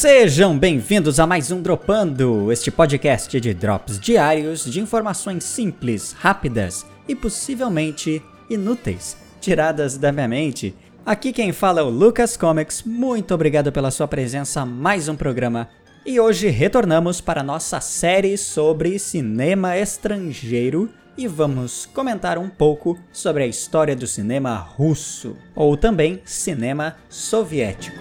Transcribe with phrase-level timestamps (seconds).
[0.00, 6.86] Sejam bem-vindos a mais um Dropando, este podcast de drops diários de informações simples, rápidas
[7.06, 10.74] e possivelmente inúteis, tiradas da minha mente.
[11.04, 15.14] Aqui quem fala é o Lucas Comics, muito obrigado pela sua presença a mais um
[15.14, 15.68] programa.
[16.06, 23.42] E hoje retornamos para nossa série sobre cinema estrangeiro e vamos comentar um pouco sobre
[23.42, 28.00] a história do cinema russo, ou também cinema soviético.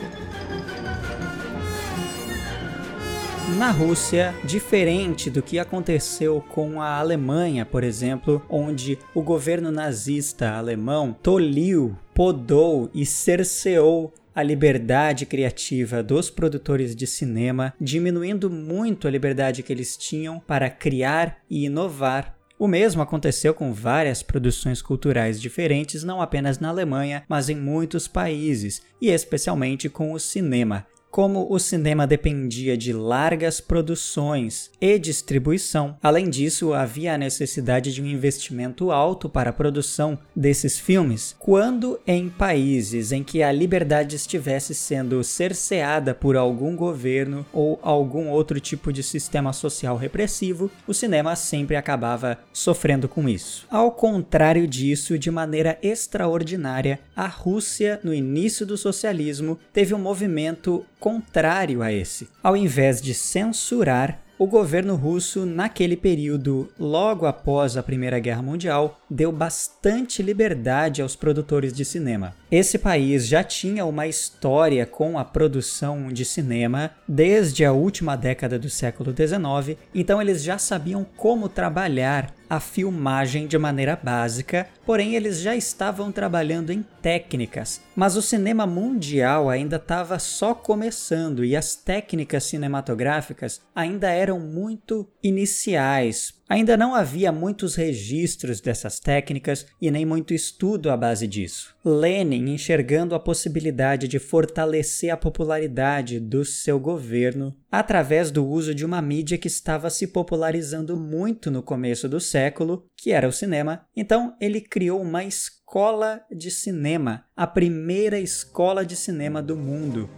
[3.57, 10.51] Na Rússia, diferente do que aconteceu com a Alemanha, por exemplo, onde o governo nazista
[10.51, 19.11] alemão toliu, podou e cerceou a liberdade criativa dos produtores de cinema, diminuindo muito a
[19.11, 22.37] liberdade que eles tinham para criar e inovar.
[22.57, 28.07] O mesmo aconteceu com várias produções culturais diferentes, não apenas na Alemanha, mas em muitos
[28.07, 30.85] países, e especialmente com o cinema.
[31.11, 38.01] Como o cinema dependia de largas produções e distribuição, além disso, havia a necessidade de
[38.01, 41.35] um investimento alto para a produção desses filmes.
[41.39, 48.29] Quando em países em que a liberdade estivesse sendo cerceada por algum governo ou algum
[48.29, 53.65] outro tipo de sistema social repressivo, o cinema sempre acabava sofrendo com isso.
[53.71, 60.85] Ao contrário disso, de maneira extraordinária, a Rússia, no início do socialismo, teve um movimento
[60.99, 62.27] contrário a esse.
[62.43, 68.97] Ao invés de censurar, o governo russo, naquele período, logo após a Primeira Guerra Mundial,
[69.09, 72.33] deu bastante liberdade aos produtores de cinema.
[72.49, 78.57] Esse país já tinha uma história com a produção de cinema desde a última década
[78.57, 85.15] do século XIX, então eles já sabiam como trabalhar a filmagem de maneira básica, porém
[85.15, 87.81] eles já estavam trabalhando em técnicas.
[87.95, 95.07] Mas o cinema mundial ainda estava só começando e as técnicas cinematográficas ainda eram muito
[95.21, 101.75] iniciais, Ainda não havia muitos registros dessas técnicas e nem muito estudo à base disso.
[101.85, 108.83] Lenin, enxergando a possibilidade de fortalecer a popularidade do seu governo através do uso de
[108.83, 113.85] uma mídia que estava se popularizando muito no começo do século, que era o cinema,
[113.95, 120.09] então ele criou uma escola de cinema, a primeira escola de cinema do mundo.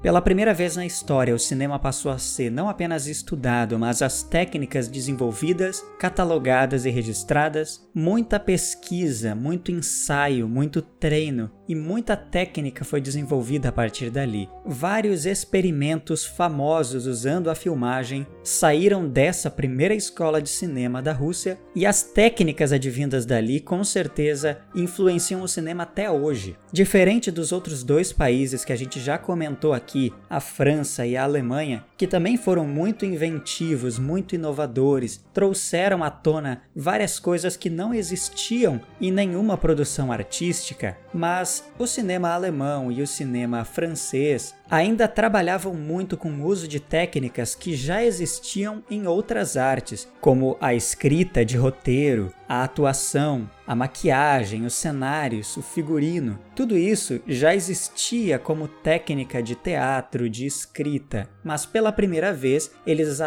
[0.00, 4.22] Pela primeira vez na história, o cinema passou a ser não apenas estudado, mas as
[4.22, 13.00] técnicas desenvolvidas, catalogadas e registradas, muita pesquisa, muito ensaio, muito treino e muita técnica foi
[13.00, 14.48] desenvolvida a partir dali.
[14.64, 21.84] Vários experimentos famosos usando a filmagem saíram dessa primeira escola de cinema da Rússia e
[21.84, 26.56] as técnicas advindas dali com certeza influenciam o cinema até hoje.
[26.72, 29.87] Diferente dos outros dois países que a gente já comentou aqui,
[30.28, 36.62] a França e a Alemanha, que também foram muito inventivos, muito inovadores, trouxeram à tona
[36.74, 43.06] várias coisas que não existiam em nenhuma produção artística, mas o cinema alemão e o
[43.06, 49.56] cinema francês ainda trabalhavam muito com o uso de técnicas que já existiam em outras
[49.56, 56.38] artes, como a escrita de roteiro, a atuação, a maquiagem, os cenários, o figurino.
[56.54, 63.20] Tudo isso já existia como técnica de teatro, de escrita, mas pela primeira vez eles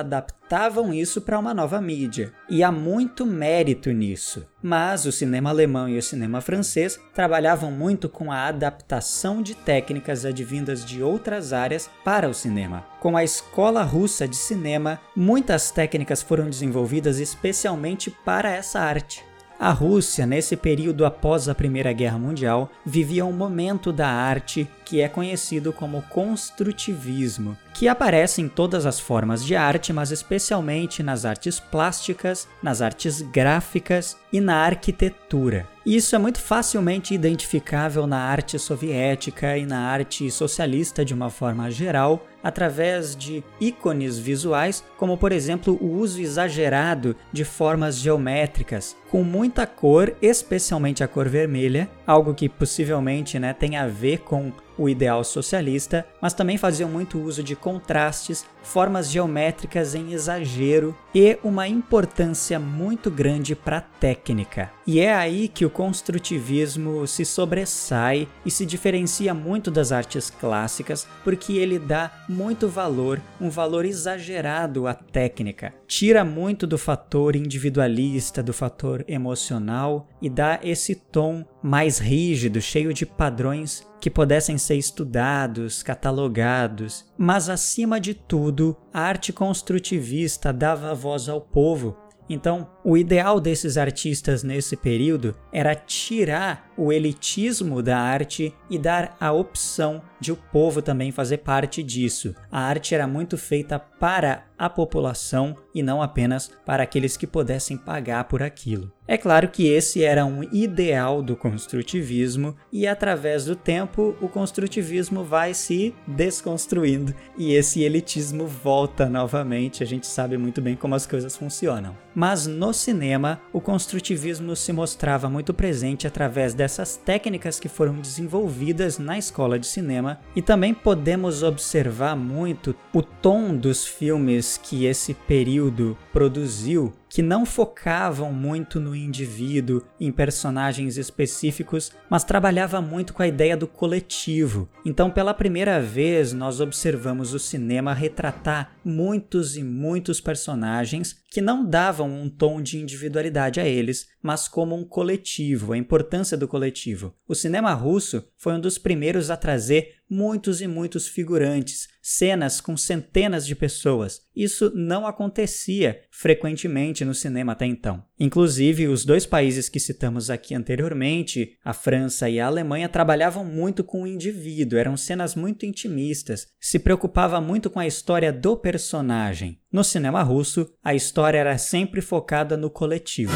[0.52, 2.34] adaptavam isso para uma nova mídia.
[2.50, 4.46] E há muito mérito nisso.
[4.62, 10.26] Mas o cinema alemão e o cinema francês trabalhavam muito com a adaptação de técnicas
[10.26, 12.86] advindas de outras áreas para o cinema.
[13.00, 19.31] Com a escola russa de cinema, muitas técnicas foram desenvolvidas especialmente para essa arte.
[19.62, 25.02] A Rússia, nesse período após a Primeira Guerra Mundial, vivia um momento da arte que
[25.02, 31.26] é conhecido como construtivismo, que aparece em todas as formas de arte, mas especialmente nas
[31.26, 35.68] artes plásticas, nas artes gráficas e na arquitetura.
[35.86, 41.70] Isso é muito facilmente identificável na arte soviética e na arte socialista de uma forma
[41.70, 49.24] geral, através de ícones visuais, como por exemplo o uso exagerado de formas geométricas, com
[49.24, 54.90] muita cor, especialmente a cor vermelha, algo que possivelmente né, tem a ver com o
[54.90, 61.68] ideal socialista, mas também faziam muito uso de contrastes, formas geométricas em exagero e uma
[61.68, 64.72] importância muito grande para a técnica.
[64.88, 71.08] E é aí que o construtivismo se sobressai e se diferencia muito das artes clássicas,
[71.24, 75.74] porque ele dá muito valor, um valor exagerado à técnica.
[75.88, 82.94] Tira muito do fator individualista, do fator emocional e dá esse tom mais rígido, cheio
[82.94, 90.94] de padrões que pudessem ser estudados, catalogados, mas acima de tudo, a arte construtivista dava
[90.94, 91.96] voz ao povo.
[92.28, 99.16] Então, o ideal desses artistas nesse período era tirar o elitismo da arte e dar
[99.20, 102.36] a opção de o povo também fazer parte disso.
[102.52, 107.78] A arte era muito feita para a população e não apenas para aqueles que pudessem
[107.78, 108.92] pagar por aquilo.
[109.08, 115.24] É claro que esse era um ideal do construtivismo e através do tempo o construtivismo
[115.24, 119.84] vai se desconstruindo e esse elitismo volta novamente.
[119.84, 121.98] A gente sabe muito bem como as coisas funcionam.
[122.14, 128.98] Mas no cinema, o construtivismo se mostrava muito presente através dessas técnicas que foram desenvolvidas
[128.98, 135.14] na escola de cinema e também podemos observar muito o tom dos filmes que esse
[135.14, 143.22] período produziu que não focavam muito no indivíduo, em personagens específicos, mas trabalhava muito com
[143.22, 144.70] a ideia do coletivo.
[144.86, 151.66] Então, pela primeira vez, nós observamos o cinema retratar muitos e muitos personagens que não
[151.66, 157.14] davam um tom de individualidade a eles, mas como um coletivo, a importância do coletivo.
[157.28, 162.76] O cinema russo foi um dos primeiros a trazer muitos e muitos figurantes, cenas com
[162.76, 164.20] centenas de pessoas.
[164.36, 168.04] Isso não acontecia frequentemente no cinema até então.
[168.20, 173.86] Inclusive, os dois países que citamos aqui anteriormente, a França e a Alemanha, trabalhavam muito
[173.86, 179.62] com o indivíduo, eram cenas muito intimistas, se preocupava muito com a história do personagem.
[179.72, 183.32] No cinema russo, a história era sempre focada no coletivo.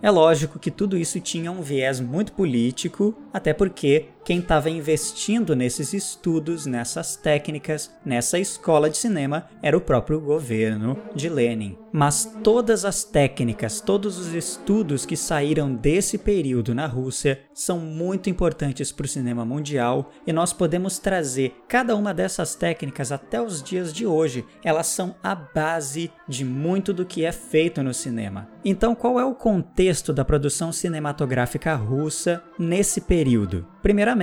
[0.00, 5.56] É lógico que tudo isso tinha um viés muito político, até porque quem estava investindo
[5.56, 11.78] nesses estudos, nessas técnicas, nessa escola de cinema era o próprio governo de Lenin.
[11.90, 18.28] Mas todas as técnicas, todos os estudos que saíram desse período na Rússia são muito
[18.28, 23.62] importantes para o cinema mundial e nós podemos trazer cada uma dessas técnicas até os
[23.62, 24.44] dias de hoje.
[24.62, 28.46] Elas são a base de muito do que é feito no cinema.
[28.62, 33.66] Então, qual é o contexto da produção cinematográfica russa nesse período?
[33.82, 34.17] Primeiramente,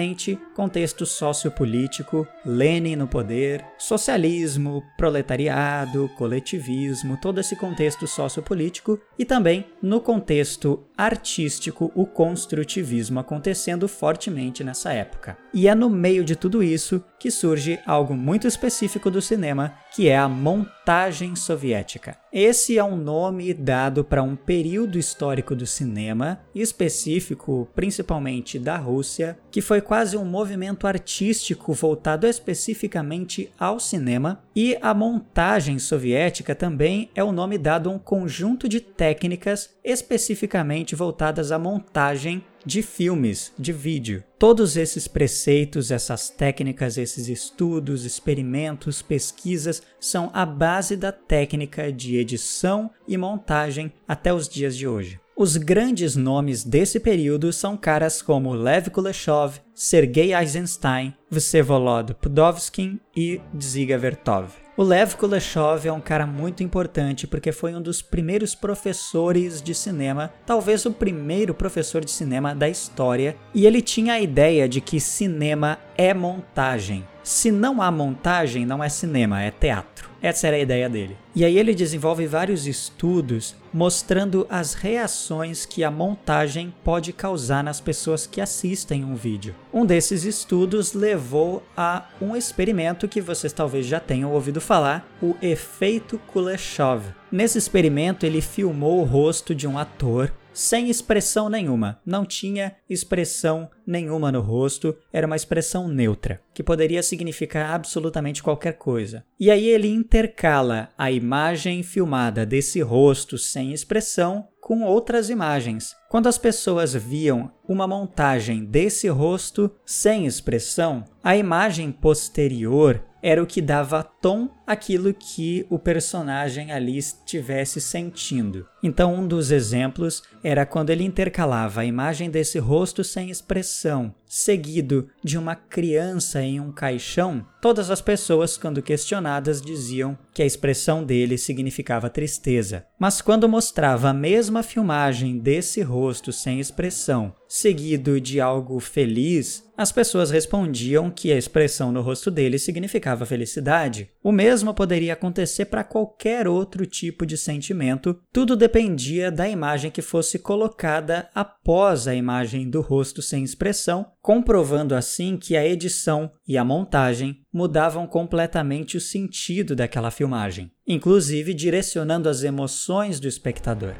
[0.53, 10.01] contexto sociopolítico, Lenin no poder, socialismo, proletariado, coletivismo, todo esse contexto sociopolítico e também no
[10.01, 15.37] contexto artístico, o construtivismo acontecendo fortemente nessa época.
[15.53, 20.07] E é no meio de tudo isso que surge algo muito específico do cinema, que
[20.07, 22.17] é a montagem soviética.
[22.31, 29.39] Esse é um nome dado para um período histórico do cinema, específico principalmente da Rússia,
[29.49, 37.09] que foi quase um movimento artístico voltado especificamente ao cinema, e a montagem soviética também
[37.15, 43.53] é o nome dado a um conjunto de técnicas especificamente voltadas à montagem de filmes,
[43.59, 44.23] de vídeo.
[44.39, 52.17] Todos esses preceitos, essas técnicas, esses estudos, experimentos, pesquisas são a base da técnica de
[52.17, 55.19] edição e montagem até os dias de hoje.
[55.37, 63.41] Os grandes nomes desse período são caras como Lev Kuleshov, Sergei Eisenstein, Vsevolod Pudovsky e
[63.53, 64.53] Dziga Vertov.
[64.77, 69.75] O Lev Kuleshov é um cara muito importante porque foi um dos primeiros professores de
[69.75, 74.79] cinema, talvez o primeiro professor de cinema da história, e ele tinha a ideia de
[74.79, 77.05] que cinema é montagem.
[77.25, 80.07] Se não há montagem, não é cinema, é teatro.
[80.21, 81.17] Essa era a ideia dele.
[81.35, 87.81] E aí ele desenvolve vários estudos mostrando as reações que a montagem pode causar nas
[87.81, 89.55] pessoas que assistem um vídeo.
[89.73, 95.35] Um desses estudos levou a um experimento que vocês talvez já tenham ouvido falar, o
[95.41, 97.05] efeito Kuleshov.
[97.31, 101.99] Nesse experimento, ele filmou o rosto de um ator sem expressão nenhuma.
[102.05, 108.73] Não tinha expressão nenhuma no rosto, era uma expressão neutra, que poderia significar absolutamente qualquer
[108.73, 109.25] coisa.
[109.37, 115.95] E aí ele intercala a imagem filmada desse rosto sem expressão com outras imagens.
[116.09, 123.45] Quando as pessoas viam uma montagem desse rosto sem expressão, a imagem posterior era o
[123.45, 128.67] que dava tom àquilo que o personagem ali estivesse sentindo.
[128.81, 135.07] Então, um dos exemplos era quando ele intercalava a imagem desse rosto sem expressão, seguido
[135.23, 137.47] de uma criança em um caixão.
[137.61, 142.85] Todas as pessoas, quando questionadas, diziam que a expressão dele significava tristeza.
[142.99, 149.91] Mas quando mostrava a mesma filmagem desse rosto sem expressão, seguido de algo feliz, as
[149.91, 154.09] pessoas respondiam que a expressão no rosto dele significava felicidade.
[154.23, 160.01] O mesmo poderia acontecer para qualquer outro tipo de sentimento, tudo dependia da imagem que
[160.01, 166.57] fosse colocada após a imagem do rosto sem expressão, comprovando assim que a edição e
[166.57, 173.93] a montagem mudavam completamente o sentido daquela filmagem, inclusive direcionando as emoções do espectador.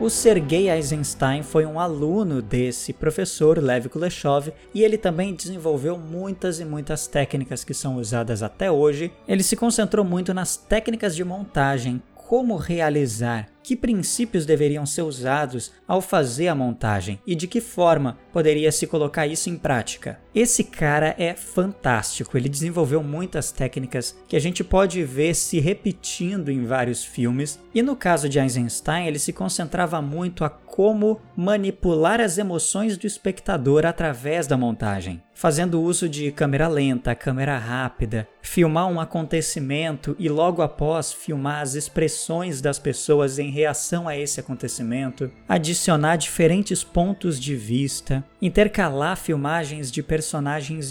[0.00, 6.58] O Sergei Eisenstein foi um aluno desse professor, Lev Kuleshov, e ele também desenvolveu muitas
[6.58, 9.12] e muitas técnicas que são usadas até hoje.
[9.28, 15.70] Ele se concentrou muito nas técnicas de montagem, como realizar, que princípios deveriam ser usados
[15.86, 20.18] ao fazer a montagem e de que forma poderia se colocar isso em prática.
[20.32, 26.50] Esse cara é fantástico, ele desenvolveu muitas técnicas que a gente pode ver se repetindo
[26.50, 32.20] em vários filmes, e no caso de Eisenstein, ele se concentrava muito a como manipular
[32.20, 38.86] as emoções do espectador através da montagem, fazendo uso de câmera lenta, câmera rápida, filmar
[38.86, 45.30] um acontecimento e logo após filmar as expressões das pessoas em reação a esse acontecimento,
[45.48, 50.19] adicionar diferentes pontos de vista, intercalar filmagens de personagens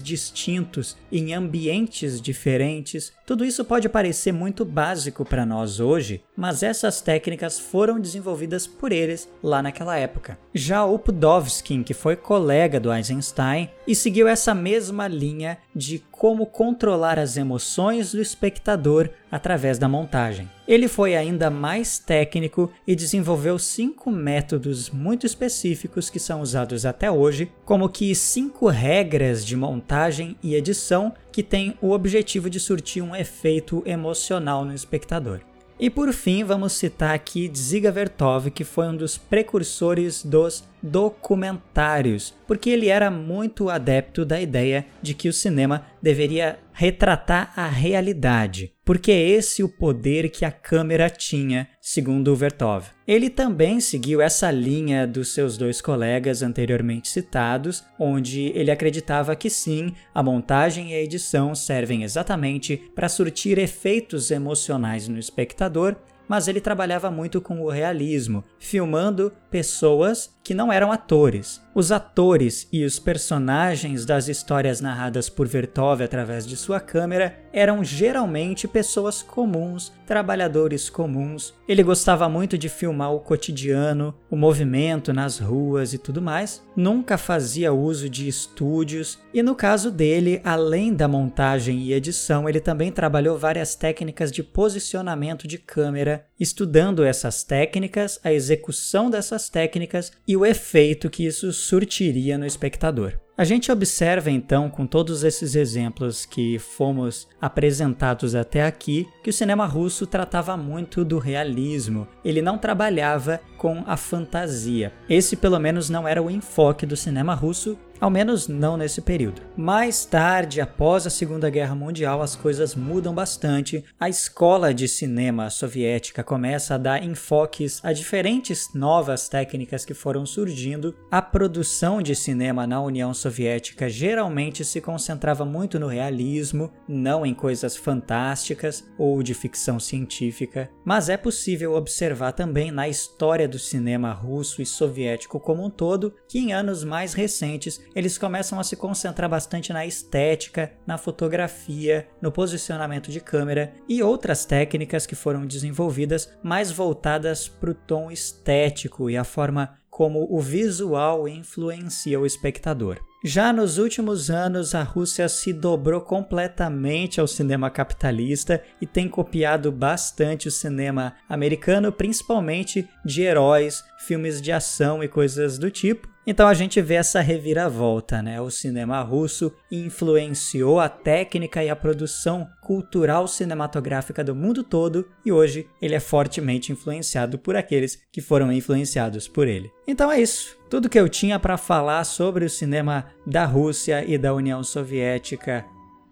[0.02, 3.14] distintos em ambientes diferentes.
[3.26, 8.92] Tudo isso pode parecer muito básico para nós hoje, mas essas técnicas foram desenvolvidas por
[8.92, 10.38] eles lá naquela época.
[10.54, 16.46] Já o Pudovsky, que foi colega do Eisenstein e seguiu essa mesma linha de como
[16.46, 20.50] controlar as emoções do espectador através da montagem.
[20.68, 27.10] Ele foi ainda mais técnico e desenvolveu cinco métodos muito específicos que são usados até
[27.10, 33.02] hoje, como que cinco regras de montagem e edição que têm o objetivo de surtir
[33.02, 35.40] um efeito emocional no espectador.
[35.80, 42.34] E por fim, vamos citar aqui Dziga Vertov, que foi um dos precursores dos documentários,
[42.46, 48.74] porque ele era muito adepto da ideia de que o cinema deveria retratar a realidade,
[48.86, 52.86] porque é esse o poder que a câmera tinha, segundo Vertov.
[53.06, 59.50] Ele também seguiu essa linha dos seus dois colegas anteriormente citados, onde ele acreditava que
[59.50, 65.98] sim, a montagem e a edição servem exatamente para surtir efeitos emocionais no espectador
[66.30, 71.62] mas ele trabalhava muito com o realismo, filmando pessoas que não eram atores.
[71.76, 77.84] Os atores e os personagens das histórias narradas por Vertov através de sua câmera eram
[77.84, 81.54] geralmente pessoas comuns, trabalhadores comuns.
[81.68, 86.64] Ele gostava muito de filmar o cotidiano, o movimento nas ruas e tudo mais.
[86.76, 92.60] Nunca fazia uso de estúdios e no caso dele, além da montagem e edição, ele
[92.60, 100.12] também trabalhou várias técnicas de posicionamento de câmera, estudando essas técnicas, a execução dessas técnicas
[100.28, 103.20] e o efeito que isso surtiria no espectador.
[103.40, 109.34] A gente observa então, com todos esses exemplos que fomos apresentados até aqui, que o
[109.34, 112.06] cinema russo tratava muito do realismo.
[112.22, 114.92] Ele não trabalhava com a fantasia.
[115.10, 119.42] Esse, pelo menos, não era o enfoque do cinema russo, ao menos não nesse período.
[119.58, 123.84] Mais tarde, após a Segunda Guerra Mundial, as coisas mudam bastante.
[124.00, 130.26] A escola de cinema soviética começa a dar enfoques a diferentes novas técnicas que foram
[130.26, 130.96] surgindo.
[131.12, 137.32] A produção de cinema na União Soviética geralmente se concentrava muito no realismo, não em
[137.32, 144.12] coisas fantásticas ou de ficção científica, mas é possível observar também na história do cinema
[144.12, 148.76] russo e soviético como um todo que em anos mais recentes eles começam a se
[148.76, 155.46] concentrar bastante na estética, na fotografia, no posicionamento de câmera e outras técnicas que foram
[155.46, 162.26] desenvolvidas mais voltadas para o tom estético e a forma como o visual influencia o
[162.26, 163.09] espectador.
[163.22, 169.74] Já nos últimos anos, a Rússia se dobrou completamente ao cinema capitalista e tem copiado
[169.74, 176.08] bastante o cinema americano, principalmente de heróis, filmes de ação e coisas do tipo.
[176.30, 178.40] Então a gente vê essa reviravolta, né?
[178.40, 185.32] O cinema russo influenciou a técnica e a produção cultural cinematográfica do mundo todo e
[185.32, 189.72] hoje ele é fortemente influenciado por aqueles que foram influenciados por ele.
[189.88, 190.56] Então é isso.
[190.70, 195.66] Tudo que eu tinha para falar sobre o cinema da Rússia e da União Soviética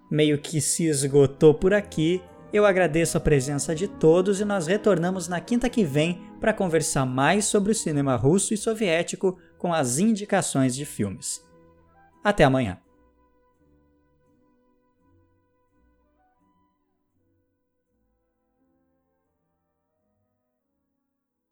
[0.10, 2.24] meio que se esgotou por aqui.
[2.52, 7.06] Eu agradeço a presença de todos e nós retornamos na quinta que vem para conversar
[7.06, 11.46] mais sobre o cinema russo e soviético com as indicações de filmes.
[12.24, 12.80] Até amanhã!